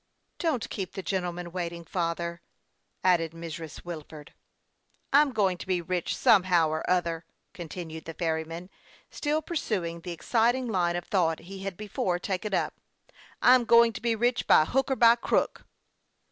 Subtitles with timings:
[0.39, 2.41] "Don't keep the gentleman waiting, father,"
[3.03, 3.85] add ed Mrs.
[3.85, 4.33] Wilford."
[5.13, 7.21] I'm going to be rich, somehow or other^"
[7.53, 8.71] con tinued the ferryman,
[9.11, 12.73] still pursuing the exciting line of thought he had before taken up."
[13.43, 15.67] I'm going to be rich, by hook or by crook."